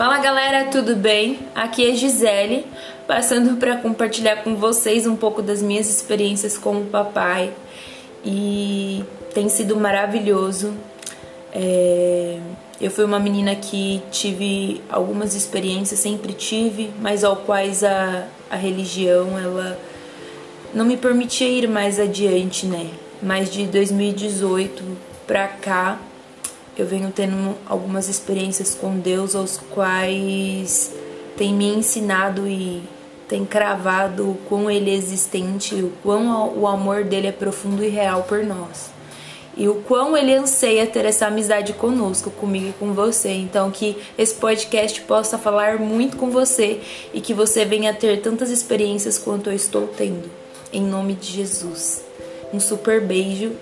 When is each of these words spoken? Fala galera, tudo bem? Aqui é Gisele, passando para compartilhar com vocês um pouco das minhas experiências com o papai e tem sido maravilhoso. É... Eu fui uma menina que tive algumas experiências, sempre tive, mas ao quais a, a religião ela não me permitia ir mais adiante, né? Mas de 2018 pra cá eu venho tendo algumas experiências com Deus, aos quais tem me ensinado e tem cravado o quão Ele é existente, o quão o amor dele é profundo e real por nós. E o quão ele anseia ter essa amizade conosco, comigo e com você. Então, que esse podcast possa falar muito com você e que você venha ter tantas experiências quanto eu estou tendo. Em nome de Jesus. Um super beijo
Fala 0.00 0.16
galera, 0.16 0.64
tudo 0.70 0.96
bem? 0.96 1.40
Aqui 1.54 1.86
é 1.86 1.94
Gisele, 1.94 2.64
passando 3.06 3.58
para 3.58 3.76
compartilhar 3.76 4.36
com 4.36 4.56
vocês 4.56 5.06
um 5.06 5.14
pouco 5.14 5.42
das 5.42 5.60
minhas 5.60 5.90
experiências 5.90 6.56
com 6.56 6.80
o 6.80 6.86
papai 6.86 7.52
e 8.24 9.04
tem 9.34 9.46
sido 9.50 9.76
maravilhoso. 9.76 10.72
É... 11.52 12.38
Eu 12.80 12.90
fui 12.90 13.04
uma 13.04 13.18
menina 13.18 13.54
que 13.54 14.00
tive 14.10 14.80
algumas 14.88 15.34
experiências, 15.34 16.00
sempre 16.00 16.32
tive, 16.32 16.90
mas 16.98 17.22
ao 17.22 17.36
quais 17.36 17.84
a, 17.84 18.26
a 18.50 18.56
religião 18.56 19.38
ela 19.38 19.78
não 20.72 20.86
me 20.86 20.96
permitia 20.96 21.46
ir 21.46 21.68
mais 21.68 22.00
adiante, 22.00 22.64
né? 22.64 22.88
Mas 23.22 23.50
de 23.50 23.66
2018 23.66 24.82
pra 25.26 25.46
cá 25.46 25.98
eu 26.80 26.86
venho 26.86 27.12
tendo 27.14 27.56
algumas 27.66 28.08
experiências 28.08 28.74
com 28.74 28.98
Deus, 28.98 29.34
aos 29.34 29.58
quais 29.70 30.92
tem 31.36 31.54
me 31.54 31.66
ensinado 31.66 32.46
e 32.46 32.82
tem 33.28 33.44
cravado 33.44 34.30
o 34.30 34.38
quão 34.48 34.70
Ele 34.70 34.90
é 34.90 34.94
existente, 34.94 35.74
o 35.74 35.92
quão 36.02 36.58
o 36.58 36.66
amor 36.66 37.04
dele 37.04 37.26
é 37.28 37.32
profundo 37.32 37.84
e 37.84 37.88
real 37.88 38.22
por 38.22 38.42
nós. 38.42 38.90
E 39.56 39.68
o 39.68 39.74
quão 39.82 40.16
ele 40.16 40.32
anseia 40.32 40.86
ter 40.86 41.04
essa 41.04 41.26
amizade 41.26 41.72
conosco, 41.74 42.30
comigo 42.30 42.68
e 42.68 42.72
com 42.72 42.94
você. 42.94 43.30
Então, 43.30 43.70
que 43.70 43.96
esse 44.16 44.34
podcast 44.36 45.02
possa 45.02 45.36
falar 45.36 45.78
muito 45.78 46.16
com 46.16 46.30
você 46.30 46.80
e 47.12 47.20
que 47.20 47.34
você 47.34 47.64
venha 47.64 47.92
ter 47.92 48.22
tantas 48.22 48.48
experiências 48.48 49.18
quanto 49.18 49.50
eu 49.50 49.54
estou 49.54 49.88
tendo. 49.88 50.30
Em 50.72 50.82
nome 50.82 51.14
de 51.14 51.32
Jesus. 51.32 52.02
Um 52.54 52.60
super 52.60 53.00
beijo 53.02 53.52